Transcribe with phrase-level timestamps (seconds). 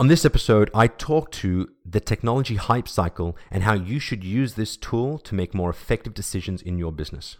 [0.00, 4.54] On this episode, I talk to the technology hype cycle and how you should use
[4.54, 7.36] this tool to make more effective decisions in your business.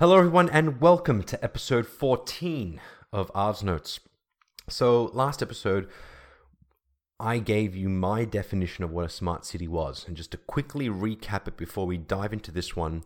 [0.00, 2.80] Hello, everyone, and welcome to episode 14
[3.12, 4.00] of Arv's Notes.
[4.68, 5.88] So, last episode,
[7.20, 10.04] I gave you my definition of what a smart city was.
[10.08, 13.04] And just to quickly recap it before we dive into this one,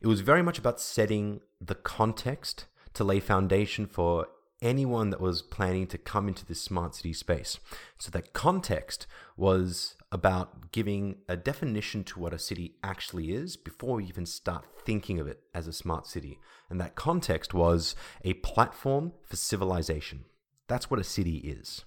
[0.00, 4.28] it was very much about setting the context to lay foundation for
[4.62, 7.58] anyone that was planning to come into this smart city space.
[7.98, 13.96] So that context was about giving a definition to what a city actually is before
[13.96, 16.38] we even start thinking of it as a smart city.
[16.68, 20.24] And that context was a platform for civilization.
[20.66, 21.84] That's what a city is.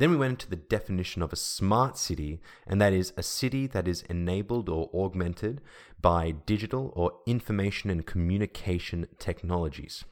[0.00, 3.66] Then we went into the definition of a smart city, and that is a city
[3.66, 5.60] that is enabled or augmented
[6.00, 10.06] by digital or information and communication technologies.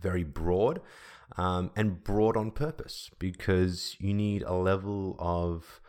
[0.00, 0.80] Very broad
[1.36, 5.80] um, and broad on purpose because you need a level of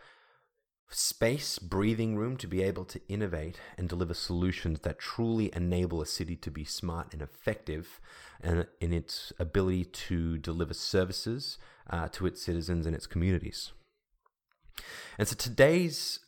[0.90, 6.06] space, breathing room to be able to innovate and deliver solutions that truly enable a
[6.06, 8.00] city to be smart and effective
[8.40, 11.58] and in its ability to deliver services
[11.90, 13.72] uh, to its citizens and its communities.
[15.18, 16.20] And so today's,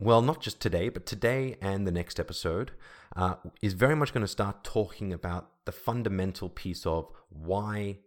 [0.00, 2.72] well, not just today, but today and the next episode
[3.14, 7.98] uh, is very much going to start talking about the fundamental piece of why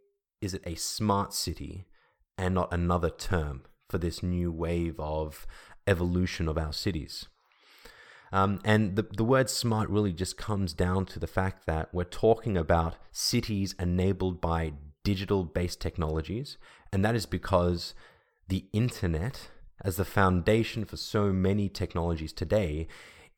[0.42, 1.86] is it a smart city
[2.38, 5.46] and not another term for this new wave of
[5.88, 7.28] evolution of our cities.
[8.32, 12.04] Um, and the, the word smart really just comes down to the fact that we're
[12.04, 14.74] talking about cities enabled by
[15.04, 16.58] digital based technologies.
[16.92, 17.94] And that is because
[18.48, 22.88] the internet, as the foundation for so many technologies today,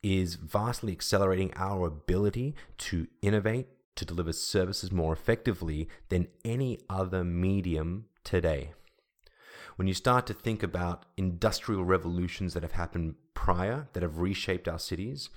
[0.01, 7.23] is vastly accelerating our ability to innovate, to deliver services more effectively than any other
[7.25, 8.71] medium today
[9.75, 14.67] when you start to think about industrial revolutions that have happened prior that have reshaped
[14.67, 15.29] our cities,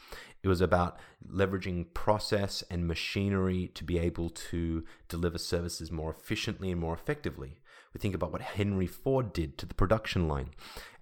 [0.42, 6.70] it was about leveraging process and machinery to be able to deliver services more efficiently
[6.70, 7.60] and more effectively.
[7.92, 10.50] We think about what Henry Ford did to the production line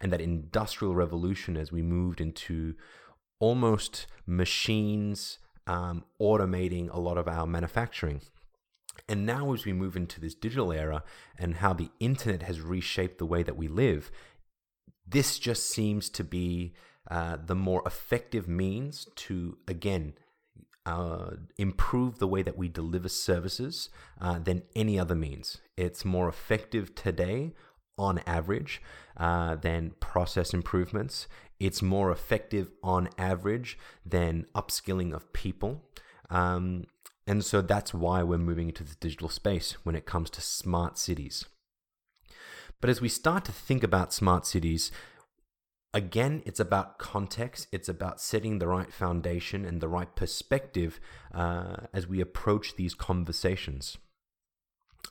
[0.01, 2.75] and that industrial revolution as we moved into
[3.39, 8.23] almost machines um, automating a lot of our manufacturing.
[9.09, 11.03] And now, as we move into this digital era
[11.39, 14.11] and how the internet has reshaped the way that we live,
[15.07, 16.75] this just seems to be
[17.11, 20.15] uh, the more effective means to, again,
[20.85, 23.91] uh, improve the way that we deliver services
[24.21, 25.59] uh, than any other means.
[25.77, 27.53] It's more effective today
[27.99, 28.83] on average
[29.17, 31.27] uh, than process improvements.
[31.59, 35.83] It's more effective on average than upskilling of people.
[36.29, 36.85] Um,
[37.27, 40.97] and so that's why we're moving into the digital space when it comes to smart
[40.97, 41.45] cities.
[42.81, 44.93] But as we start to think about smart cities,
[45.93, 47.67] again, it's about context.
[47.73, 51.01] It's about setting the right foundation and the right perspective
[51.35, 53.97] uh, as we approach these conversations.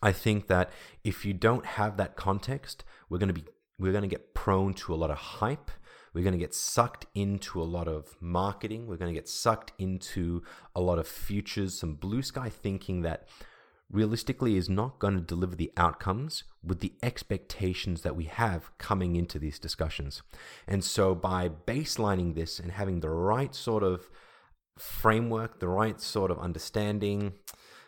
[0.02, 0.72] I think that
[1.04, 3.46] if you don't have that context, we're going to be
[3.78, 5.70] we're going to get prone to a lot of hype
[6.16, 8.88] we're going to get sucked into a lot of marketing.
[8.88, 10.44] We're going to get sucked into
[10.74, 13.28] a lot of futures, some blue sky thinking that
[13.92, 19.18] realistically is not going to deliver the outcomes with the expectations that we have coming
[19.18, 20.24] into these discussions.
[20.70, 24.10] And so by baselining this and having the right sort of
[24.80, 27.34] framework, the right sort of understanding,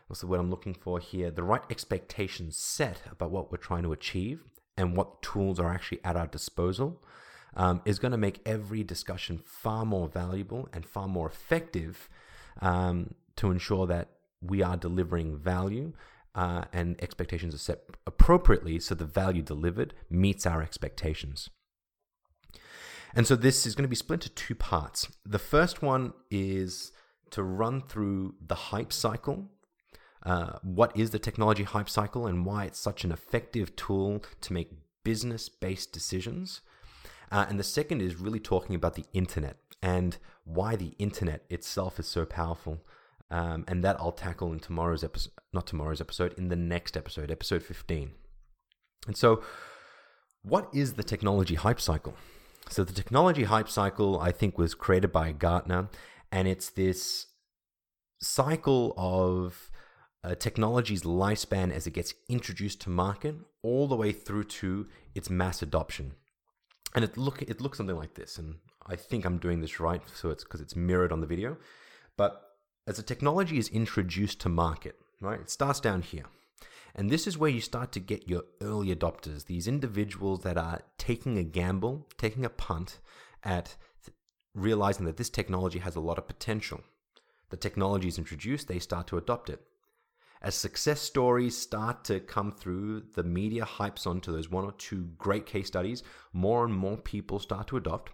[0.07, 3.83] what's the word I'm looking for here, the right expectations set about what we're trying
[3.83, 4.43] to achieve
[4.75, 7.01] and what tools are actually at our disposal,
[7.57, 12.07] um, is going to make every discussion far more valuable and far more effective
[12.61, 14.09] um, to ensure that
[14.41, 15.91] we are delivering value
[16.35, 21.49] uh, and expectations are set appropriately so the value delivered meets our expectations.
[23.15, 25.07] And so this is going to be split into two parts.
[25.25, 26.91] The first one is
[27.31, 29.49] to run through the hype cycle.
[30.23, 34.53] Uh, what is the technology hype cycle and why it's such an effective tool to
[34.53, 34.69] make
[35.03, 36.61] business based decisions?
[37.31, 41.99] Uh, and the second is really talking about the internet and why the internet itself
[41.99, 42.79] is so powerful.
[43.29, 47.29] Um, and that I'll tackle in tomorrow's episode, not tomorrow's episode, in the next episode,
[47.29, 48.11] episode 15.
[49.05, 49.43] And so,
[50.43, 52.15] what is the technology hype cycle?
[52.69, 55.89] So, the technology hype cycle, I think, was created by Gartner,
[56.31, 57.27] and it's this
[58.21, 59.69] cycle of
[60.23, 65.29] uh, technology's lifespan as it gets introduced to market all the way through to its
[65.29, 66.13] mass adoption
[66.95, 68.55] and it look it looks something like this and
[68.87, 71.57] i think i'm doing this right so it's because it's mirrored on the video
[72.17, 72.47] but
[72.87, 75.41] as a technology is introduced to market, right?
[75.41, 76.23] It starts down here.
[76.95, 80.81] And this is where you start to get your early adopters, these individuals that are
[80.97, 82.99] taking a gamble, taking a punt
[83.43, 83.75] at
[84.55, 86.81] realizing that this technology has a lot of potential.
[87.49, 89.61] The technology is introduced, they start to adopt it.
[90.41, 95.09] As success stories start to come through, the media hypes onto those one or two
[95.17, 98.11] great case studies, more and more people start to adopt.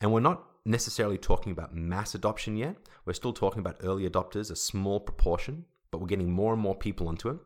[0.00, 2.76] And we're not necessarily talking about mass adoption yet.
[3.04, 6.76] We're still talking about early adopters, a small proportion, but we're getting more and more
[6.76, 7.38] people onto it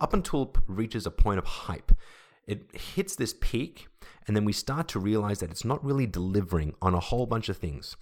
[0.00, 1.92] up until it reaches a point of hype.
[2.46, 3.88] It hits this peak,
[4.26, 7.48] and then we start to realize that it's not really delivering on a whole bunch
[7.48, 7.96] of things.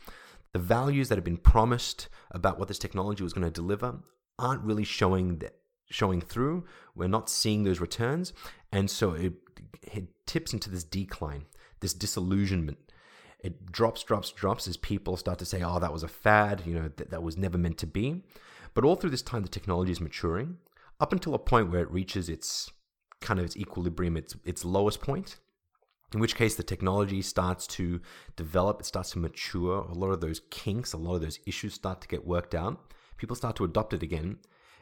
[0.52, 3.98] The values that have been promised about what this technology was going to deliver
[4.38, 5.56] aren't really showing that,
[5.90, 6.64] showing through.
[6.94, 8.32] We're not seeing those returns,
[8.72, 9.34] and so it,
[9.82, 11.46] it tips into this decline,
[11.80, 12.78] this disillusionment.
[13.40, 16.74] It drops, drops, drops as people start to say, "Oh, that was a fad," you
[16.74, 18.24] know, that, that was never meant to be.
[18.74, 20.58] But all through this time, the technology is maturing
[21.00, 22.70] up until a point where it reaches its
[23.20, 25.38] kind of its equilibrium, its its lowest point.
[26.14, 28.00] In which case, the technology starts to
[28.34, 29.80] develop, it starts to mature.
[29.82, 32.92] A lot of those kinks, a lot of those issues start to get worked out.
[33.18, 34.38] People start to adopt it again.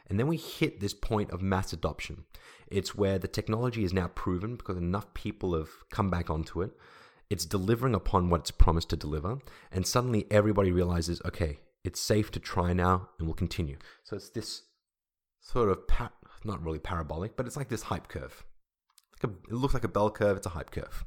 [0.09, 2.23] And then we hit this point of mass adoption.
[2.71, 6.71] It's where the technology is now proven because enough people have come back onto it.
[7.29, 9.39] It's delivering upon what it's promised to deliver.
[9.69, 13.77] And suddenly everybody realizes, okay, it's safe to try now and we'll continue.
[14.03, 14.63] So it's this
[15.41, 16.13] sort of, pa-
[16.45, 18.45] not really parabolic, but it's like this hype curve.
[19.21, 21.03] Like a, it looks like a bell curve, it's a hype curve.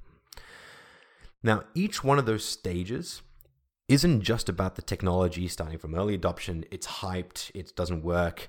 [1.42, 3.22] Now, each one of those stages
[3.90, 8.48] isn't just about the technology starting from early adoption, it's hyped, it doesn't work,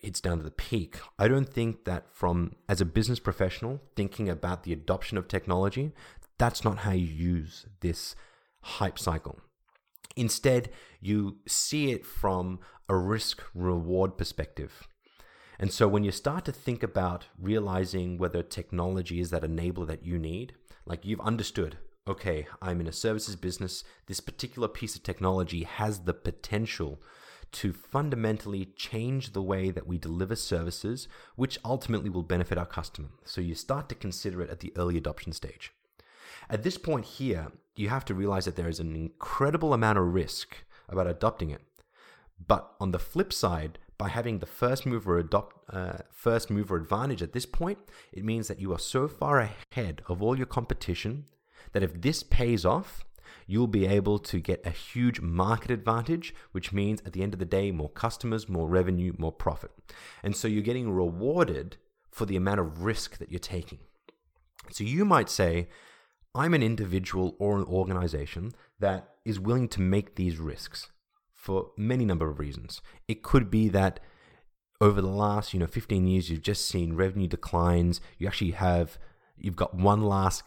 [0.00, 1.00] it's down to the peak.
[1.18, 5.90] I don't think that from as a business professional thinking about the adoption of technology,
[6.38, 8.14] that's not how you use this
[8.60, 9.40] hype cycle.
[10.14, 10.70] Instead,
[11.00, 14.86] you see it from a risk reward perspective.
[15.58, 20.06] And so when you start to think about realizing whether technology is that enabler that
[20.06, 20.54] you need,
[20.86, 26.00] like you've understood, okay, I'm in a services business, this particular piece of technology has
[26.00, 27.00] the potential
[27.52, 31.06] to fundamentally change the way that we deliver services,
[31.36, 33.08] which ultimately will benefit our customer.
[33.24, 35.72] So you start to consider it at the early adoption stage.
[36.50, 40.12] At this point here, you have to realize that there is an incredible amount of
[40.12, 40.56] risk
[40.88, 41.62] about adopting it.
[42.44, 47.22] But on the flip side, by having the first mover adopt uh, first mover advantage
[47.22, 47.78] at this point,
[48.12, 51.26] it means that you are so far ahead of all your competition
[51.72, 53.04] that if this pays off,
[53.46, 57.38] you'll be able to get a huge market advantage, which means at the end of
[57.38, 59.70] the day, more customers, more revenue, more profit.
[60.22, 61.76] And so you're getting rewarded
[62.10, 63.80] for the amount of risk that you're taking.
[64.70, 65.68] So you might say,
[66.34, 70.90] I'm an individual or an organization that is willing to make these risks
[71.34, 72.80] for many number of reasons.
[73.06, 74.00] It could be that
[74.80, 78.00] over the last, you know, 15 years you've just seen revenue declines.
[78.18, 78.98] You actually have
[79.36, 80.42] you've got one last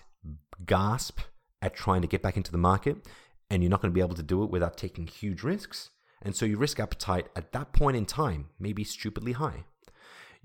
[0.66, 1.20] gasp
[1.62, 3.08] at trying to get back into the market
[3.50, 5.92] and you're not going to be able to do it without taking huge risks.
[6.22, 9.66] And so your risk appetite at that point in time may be stupidly high.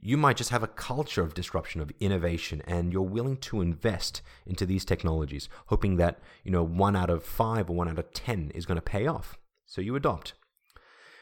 [0.00, 4.20] You might just have a culture of disruption, of innovation, and you're willing to invest
[4.44, 8.12] into these technologies, hoping that, you know, one out of five or one out of
[8.12, 9.38] 10 is going to pay off.
[9.64, 10.34] So you adopt.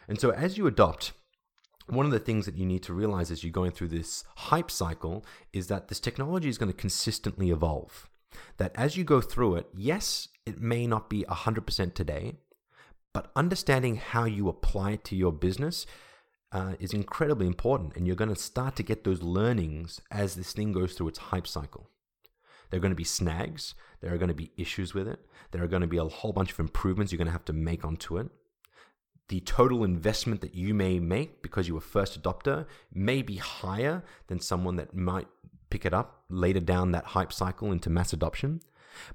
[0.09, 1.13] And so as you adopt,
[1.87, 4.71] one of the things that you need to realize as you're going through this hype
[4.71, 8.09] cycle is that this technology is going to consistently evolve.
[8.57, 12.35] That as you go through it, yes, it may not be 100% today,
[13.13, 15.87] but understanding how you apply it to your business
[16.53, 17.97] uh, is incredibly important.
[17.97, 21.19] And you're going to start to get those learnings as this thing goes through its
[21.19, 21.89] hype cycle.
[22.71, 25.19] There are going to be snags, there are going to be issues with it,
[25.51, 27.53] there are going to be a whole bunch of improvements you're going to have to
[27.53, 28.29] make onto it
[29.31, 34.03] the total investment that you may make because you were first adopter may be higher
[34.27, 35.29] than someone that might
[35.71, 38.61] pick it up later down that hype cycle into mass adoption.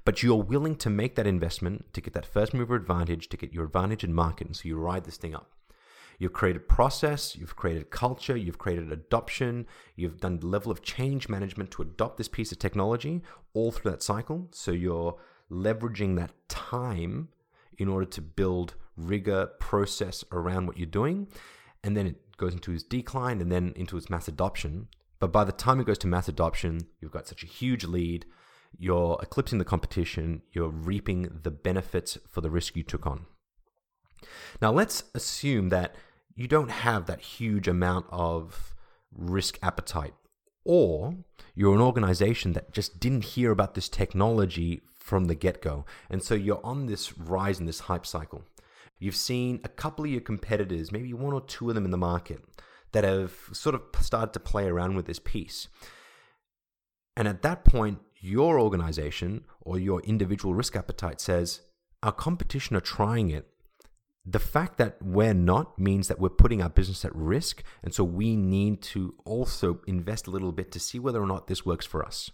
[0.04, 3.54] But you're willing to make that investment to get that first mover advantage, to get
[3.54, 4.48] your advantage in market.
[4.48, 5.52] And so you ride this thing up.
[6.18, 11.28] You've created process, you've created culture, you've created adoption, you've done the level of change
[11.28, 13.22] management to adopt this piece of technology
[13.54, 14.48] all through that cycle.
[14.52, 15.18] So you're
[15.52, 17.30] leveraging that time
[17.78, 21.28] in order to build rigor, process around what you're doing.
[21.84, 24.88] And then it goes into its decline and then into its mass adoption.
[25.26, 28.28] But by the time it goes to mass adoption, you've got such a huge lead,
[28.78, 33.26] you're eclipsing the competition, you're reaping the benefits for the risk you took on.
[34.62, 35.96] Now, let's assume that
[36.36, 38.76] you don't have that huge amount of
[39.12, 40.14] risk appetite,
[40.64, 41.16] or
[41.56, 45.88] you're an organization that just didn't hear about this technology from the get go.
[46.08, 48.44] And so you're on this rise in this hype cycle.
[49.00, 51.98] You've seen a couple of your competitors, maybe one or two of them in the
[51.98, 52.44] market,
[52.96, 55.68] that have sort of started to play around with this piece.
[57.18, 61.60] And at that point, your organization or your individual risk appetite says,
[62.02, 63.48] our competition are trying it.
[64.26, 67.64] The fact that we're not means that we're putting our business at risk.
[67.84, 71.48] And so we need to also invest a little bit to see whether or not
[71.48, 72.32] this works for us.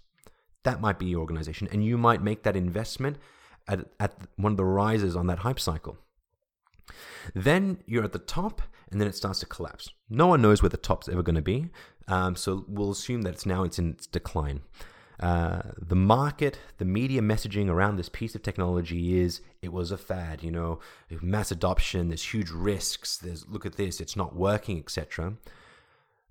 [0.61, 1.69] That might be your organization.
[1.71, 3.17] And you might make that investment
[3.67, 5.97] at, at one of the rises on that hype cycle.
[7.33, 8.61] Then you're at the top,
[8.91, 9.89] and then it starts to collapse.
[10.09, 11.69] No one knows where the top's ever going to be,
[12.07, 14.61] um, so we'll assume that it's now it's in its decline.
[15.21, 19.97] Uh, the market, the media messaging around this piece of technology is it was a
[19.97, 20.79] fad, you know,
[21.21, 25.33] mass adoption, there's huge risks, there's look at this, it's not working, etc.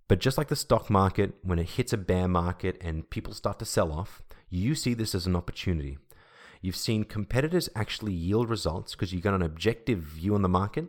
[0.09, 3.61] But just like the stock market, when it hits a bear market and people start
[3.61, 5.99] to sell off, you see this as an opportunity.
[6.61, 10.87] You've seen competitors actually yield results because you've got an objective view on the market,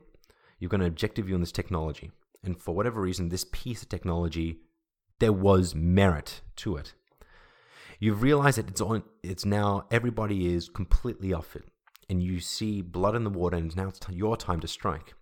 [0.59, 2.11] you've got an objective view on this technology.
[2.43, 4.59] And for whatever reason, this piece of technology,
[5.19, 6.93] there was merit to it.
[7.99, 11.65] You've realized that it's on it's now everybody is completely off it.
[12.09, 15.13] And you see blood in the water and now it's t- your time to strike.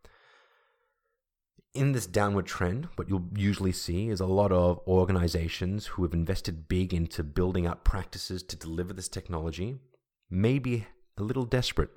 [1.73, 6.13] In this downward trend what you'll usually see is a lot of organizations who have
[6.13, 9.77] invested big into building up practices to deliver this technology
[10.29, 11.89] maybe a little desperate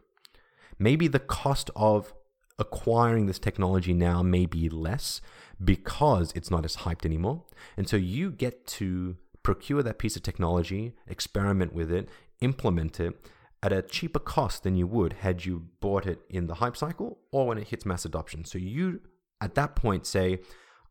[0.78, 2.12] maybe the cost of
[2.58, 5.20] acquiring this technology now may be less
[5.62, 7.44] because it's not as hyped anymore
[7.76, 12.08] and so you get to procure that piece of technology, experiment with it,
[12.40, 13.14] implement it
[13.62, 17.18] at a cheaper cost than you would had you bought it in the hype cycle
[17.30, 18.44] or when it hits mass adoption.
[18.44, 19.00] So you
[19.40, 20.40] at that point say,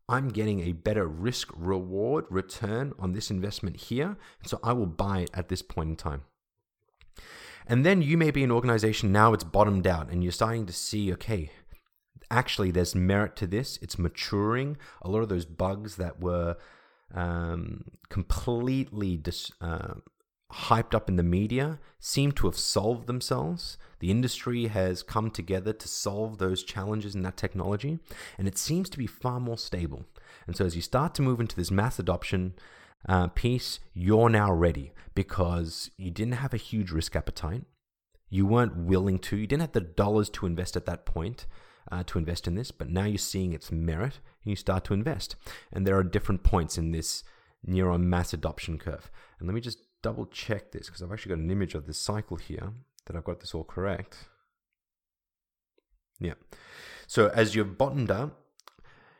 [0.08, 4.16] I'm getting a better risk reward return on this investment here.
[4.44, 6.22] So I will buy it at this point in time.
[7.66, 10.72] And then you may be an organization now it's bottomed out and you're starting to
[10.72, 11.50] see, okay,
[12.30, 13.78] actually there's merit to this.
[13.82, 14.76] It's maturing.
[15.02, 16.56] A lot of those bugs that were
[17.14, 19.94] um, completely dis, uh,
[20.52, 23.78] hyped up in the media seem to have solved themselves.
[24.00, 27.98] The industry has come together to solve those challenges in that technology,
[28.38, 30.04] and it seems to be far more stable.
[30.46, 32.54] And so, as you start to move into this mass adoption
[33.08, 37.64] uh, piece, you're now ready because you didn't have a huge risk appetite.
[38.28, 41.46] You weren't willing to, you didn't have the dollars to invest at that point
[41.90, 44.94] uh, to invest in this, but now you're seeing its merit and you start to
[44.94, 45.36] invest.
[45.72, 47.24] And there are different points in this
[47.66, 49.10] neuron mass adoption curve.
[49.38, 51.98] And let me just double check this because I've actually got an image of this
[51.98, 52.72] cycle here
[53.06, 54.28] that I've got this all correct.
[56.20, 56.34] Yeah.
[57.06, 58.38] So as you've bottomed out,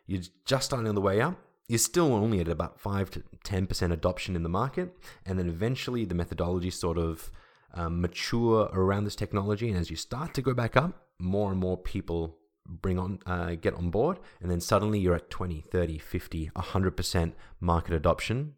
[0.07, 1.37] you're just starting on the way up.
[1.69, 4.97] You're still only at about 5 to 10% adoption in the market.
[5.25, 7.31] And then eventually the methodology sort of
[7.75, 9.69] um, mature around this technology.
[9.69, 13.55] And as you start to go back up, more and more people bring on uh,
[13.55, 18.55] get on board and then suddenly you're at 20 30 50 100% market adoption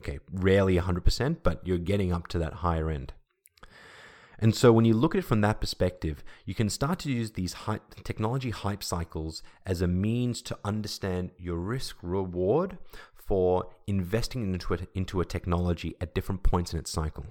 [0.00, 3.12] okay rarely 100% but you're getting up to that higher end
[4.38, 7.32] and so when you look at it from that perspective you can start to use
[7.32, 12.78] these hype, technology hype cycles as a means to understand your risk reward
[13.14, 17.26] for investing into a, into a technology at different points in its cycle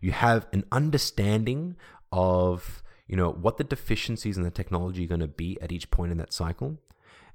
[0.00, 1.76] you have an understanding
[2.12, 5.90] of you know, what the deficiencies in the technology are going to be at each
[5.90, 6.78] point in that cycle.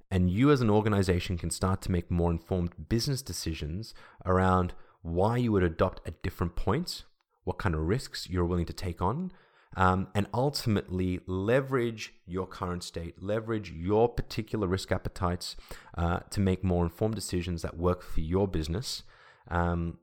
[0.10, 3.94] And you as an organization can start to make more informed business decisions
[4.26, 7.04] around why you would adopt at different points,
[7.46, 9.32] what kind of risks you're willing to take on,
[9.78, 15.56] um, and ultimately leverage your current state, leverage your particular risk appetites
[15.98, 19.04] uh, to make more informed decisions that work for your business.
[19.48, 20.00] Um,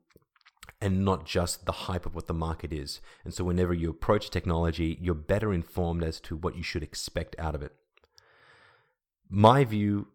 [0.79, 2.99] and not just the hype of what the market is.
[3.23, 7.37] And so, whenever you approach technology, you're better informed as to what you should expect
[7.39, 7.73] out of it.
[9.29, 10.07] My view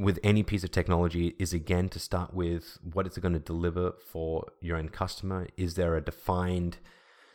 [0.00, 3.92] with any piece of technology is again to start with what it's going to deliver
[3.92, 5.46] for your end customer.
[5.56, 6.78] Is there a defined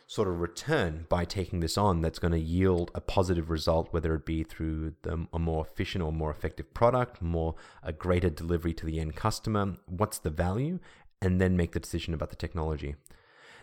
[0.08, 4.14] sort of return by taking this on that's going to yield a positive result, whether
[4.14, 8.72] it be through the, a more efficient or more effective product, more a greater delivery
[8.74, 9.74] to the end customer?
[9.86, 10.78] What's the value?
[11.20, 12.96] and then make the decision about the technology.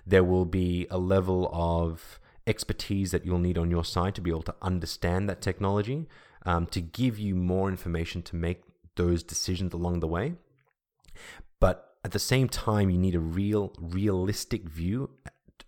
[0.05, 4.31] There will be a level of expertise that you'll need on your side to be
[4.31, 6.07] able to understand that technology,
[6.45, 8.63] um, to give you more information to make
[8.95, 10.33] those decisions along the way.
[11.59, 15.11] But at the same time, you need a real, realistic view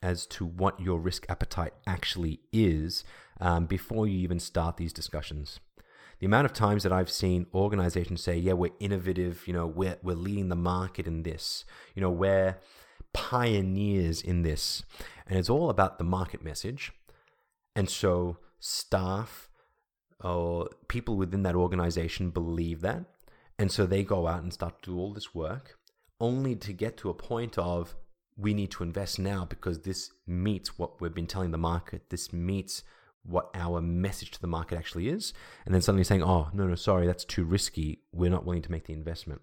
[0.01, 3.03] as to what your risk appetite actually is
[3.39, 5.59] um, before you even start these discussions
[6.19, 9.97] the amount of times that I've seen organizations say, yeah, we're innovative, you know, we're,
[10.01, 12.57] we're leading the market in this, you know, we're
[13.13, 14.83] pioneers in this.
[15.27, 16.91] And it's all about the market message.
[17.75, 19.49] And so staff
[20.23, 23.03] or people within that organization believe that.
[23.57, 25.77] And so they go out and start to do all this work
[26.19, 27.95] only to get to a point of
[28.37, 32.09] we need to invest now because this meets what we've been telling the market.
[32.09, 32.83] This meets
[33.23, 35.33] what our message to the market actually is.
[35.65, 37.99] And then suddenly saying, oh, no, no, sorry, that's too risky.
[38.11, 39.41] We're not willing to make the investment.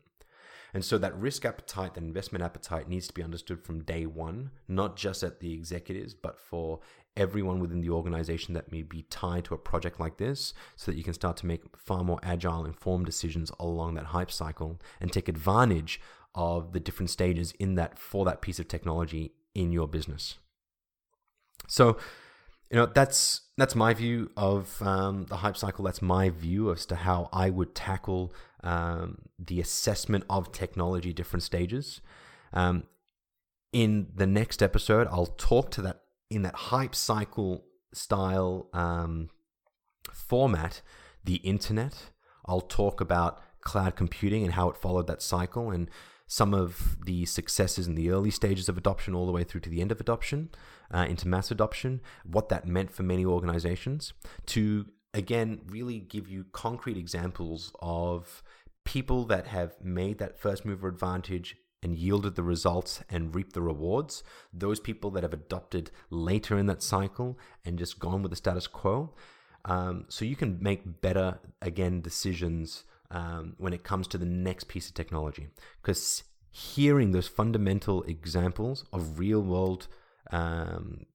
[0.74, 4.50] And so that risk appetite, that investment appetite needs to be understood from day one,
[4.68, 6.80] not just at the executives, but for
[7.16, 10.96] everyone within the organization that may be tied to a project like this so that
[10.96, 15.12] you can start to make far more agile, informed decisions along that hype cycle and
[15.12, 16.00] take advantage
[16.34, 20.38] of the different stages in that for that piece of technology in your business.
[21.68, 21.98] So,
[22.70, 25.84] you know, that's that's my view of um, the hype cycle.
[25.84, 28.32] That's my view as to how I would tackle
[28.64, 32.00] um, the assessment of technology different stages.
[32.54, 32.84] Um,
[33.72, 36.00] in the next episode, I'll talk to that
[36.34, 39.28] in that hype cycle style um,
[40.12, 40.80] format,
[41.24, 42.10] the internet.
[42.46, 45.88] I'll talk about cloud computing and how it followed that cycle and
[46.26, 49.68] some of the successes in the early stages of adoption all the way through to
[49.68, 50.48] the end of adoption
[50.92, 54.14] uh, into mass adoption, what that meant for many organizations,
[54.46, 58.42] to again really give you concrete examples of
[58.84, 63.62] people that have made that first mover advantage and yielded the results and reaped the
[63.62, 64.22] rewards,
[64.52, 68.66] those people that have adopted later in that cycle and just gone with the status
[68.66, 69.12] quo.
[69.64, 74.68] Um, so you can make better, again, decisions um, when it comes to the next
[74.68, 75.48] piece of technology.
[75.82, 79.88] Because hearing those fundamental examples of real world
[80.30, 81.06] um,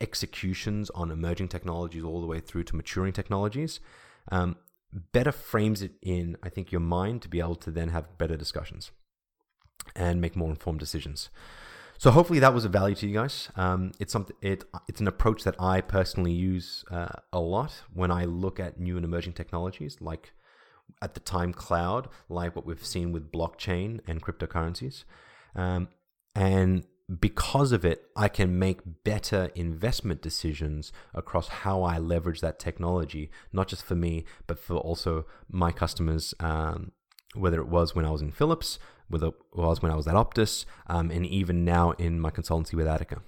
[0.00, 3.80] executions on emerging technologies all the way through to maturing technologies
[4.32, 4.56] um,
[5.12, 8.36] better frames it in, I think, your mind to be able to then have better
[8.36, 8.90] discussions
[9.94, 11.30] and make more informed decisions.
[11.98, 13.48] So hopefully that was of value to you guys.
[13.56, 14.36] Um, it's something.
[14.42, 18.80] It it's an approach that I personally use uh, a lot when I look at
[18.80, 20.32] new and emerging technologies like
[21.00, 25.04] at the time cloud, like what we've seen with blockchain and cryptocurrencies.
[25.54, 25.88] Um,
[26.34, 26.84] and
[27.20, 33.30] because of it, I can make better investment decisions across how I leverage that technology,
[33.52, 36.92] not just for me, but for also my customers, um,
[37.34, 38.78] whether it was when I was in Philips,
[39.14, 42.74] whether it was when I was at Optus, um, and even now in my consultancy
[42.74, 43.22] with Attica.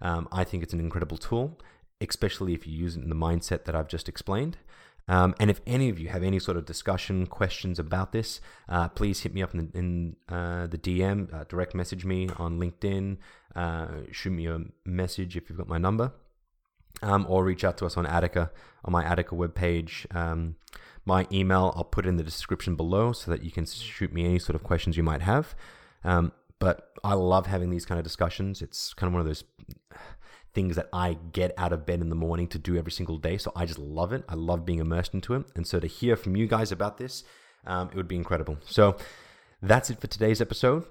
[0.00, 1.58] Um, I think it's an incredible tool,
[2.00, 4.56] especially if you use it in the mindset that I've just explained.
[5.06, 8.88] Um, and if any of you have any sort of discussion, questions about this, uh,
[8.88, 12.58] please hit me up in the, in, uh, the DM, uh, direct message me on
[12.58, 13.18] LinkedIn,
[13.54, 16.12] uh, shoot me a message if you've got my number,
[17.02, 18.50] um, or reach out to us on Attica,
[18.84, 20.12] on my Attica webpage.
[20.14, 20.56] Um,
[21.04, 24.38] my email, I'll put in the description below so that you can shoot me any
[24.38, 25.54] sort of questions you might have.
[26.04, 28.60] Um, but I love having these kind of discussions.
[28.62, 29.44] It's kind of one of those
[30.54, 33.38] things that I get out of bed in the morning to do every single day.
[33.38, 34.24] So I just love it.
[34.28, 35.46] I love being immersed into it.
[35.54, 37.24] And so to hear from you guys about this,
[37.66, 38.58] um, it would be incredible.
[38.66, 38.96] So
[39.62, 40.84] that's it for today's episode.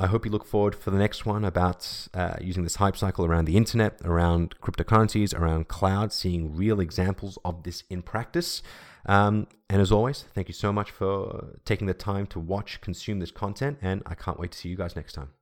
[0.00, 3.26] I hope you look forward for the next one about uh, using this hype cycle
[3.26, 8.62] around the internet, around cryptocurrencies, around cloud, seeing real examples of this in practice.
[9.04, 13.20] Um, and as always, thank you so much for taking the time to watch, consume
[13.20, 15.32] this content, and I can't wait to see you guys next time.